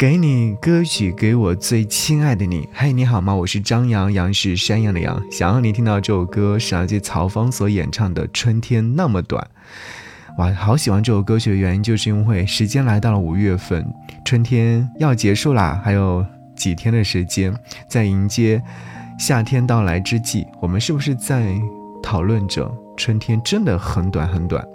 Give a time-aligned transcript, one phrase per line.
[0.00, 2.66] 给你歌曲，给我最亲爱的你。
[2.72, 3.34] 嘿，你好吗？
[3.34, 5.22] 我是张扬，杨是山羊的羊。
[5.30, 9.46] 想要你听到这首歌，是来自曹芳所演唱的《春天那么短》。
[10.38, 13.86] 哇，好喜欢这首歌曲的原因，就是因为时间来到了五月份，
[14.24, 16.24] 春天要结束啦，还有
[16.56, 17.54] 几天的时间，
[17.86, 18.62] 在迎接
[19.18, 21.54] 夏天到来之际，我们是不是在
[22.02, 24.66] 讨论着春天真的很短很短？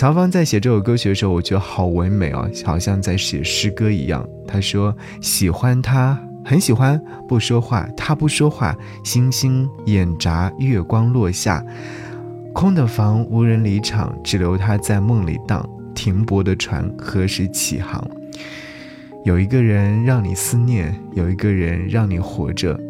[0.00, 4.26] 曹芳在写这首歌曲的时候，我觉得好唯美哦，好像在写诗歌一样。
[4.46, 8.74] 他说喜欢他，很喜欢，不说话，他不说话。
[9.04, 11.62] 星星眼眨，月光落下，
[12.54, 15.68] 空的房无人离场，只留他在梦里荡。
[15.94, 18.02] 停泊的船何时起航？
[19.26, 22.80] 有一个人让你思念，有一个人让你活着。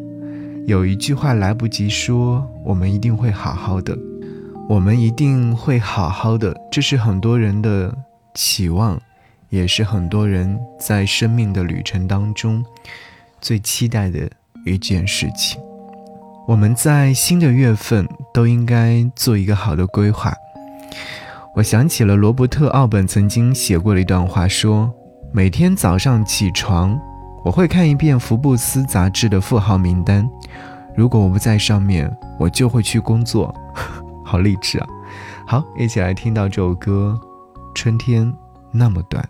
[0.64, 3.98] 有一句话来不及说，我们一定会好好的。
[4.70, 7.92] 我们一定会好好的，这是很多人的
[8.34, 8.96] 期望，
[9.48, 12.64] 也是很多人在生命的旅程当中
[13.40, 14.30] 最期待的
[14.64, 15.60] 一件事情。
[16.46, 20.32] 我们在新的月份都应该做一个好的规划。
[21.56, 24.88] 我想起了罗伯特·奥本曾经写过的一段话，说
[25.34, 26.96] ：“每天早上起床，
[27.44, 30.30] 我会看一遍福布斯杂志的富豪名单，
[30.94, 33.52] 如果我不在上面，我就会去工作。”
[34.30, 34.86] 好励志啊！
[35.44, 37.20] 好，一起来听到这首歌
[37.74, 38.32] 《春天
[38.70, 39.28] 那么短》。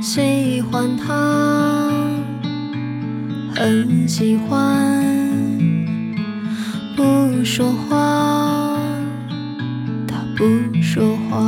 [0.00, 1.90] 喜欢他，
[3.54, 5.04] 很喜欢，
[6.96, 8.61] 不说话。
[10.42, 11.38] 不说话，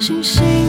[0.00, 0.59] 星星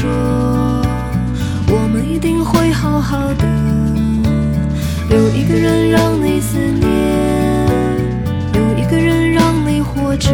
[0.00, 0.08] 说，
[1.68, 3.44] 我们一定会好好的。
[5.10, 7.68] 有一个人让你思念，
[8.54, 10.30] 有一个人让你活着，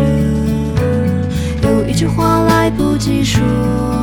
[1.64, 3.95] 有一句话来不及说。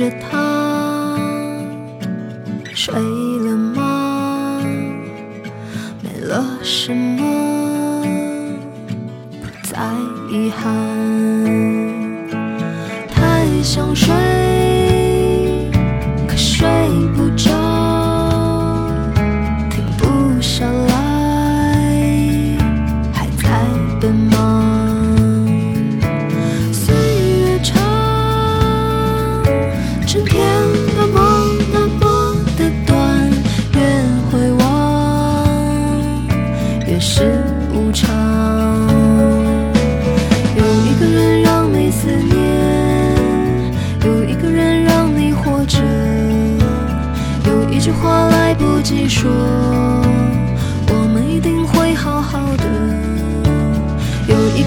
[0.00, 1.18] 着他，
[2.72, 4.62] 睡了吗？
[6.02, 8.02] 没了什么，
[9.42, 9.76] 不再
[10.30, 10.72] 遗憾。
[13.10, 14.29] 太想睡。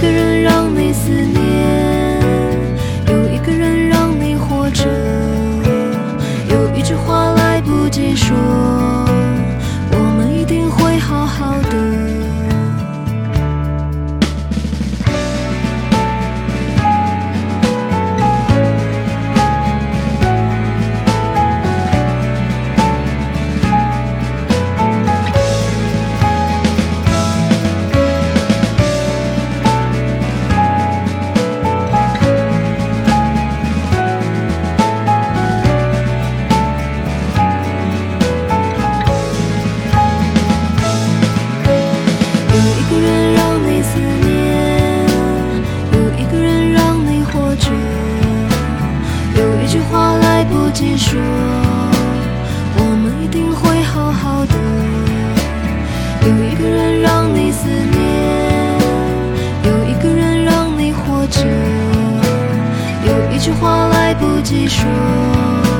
[0.03, 1.42] 个人让你思念，
[50.73, 51.21] 己说
[52.77, 54.55] 我们一定会好好的
[56.27, 58.79] 有一个人让你思念
[59.65, 61.45] 有一个人让你活着
[63.05, 65.72] 有一句话来不及说。